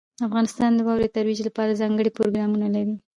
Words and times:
افغانستان 0.27 0.71
د 0.75 0.79
واورې 0.87 1.07
د 1.09 1.13
ترویج 1.15 1.39
لپاره 1.47 1.79
ځانګړي 1.81 2.11
پروګرامونه 2.17 2.67
لري. 2.75 2.95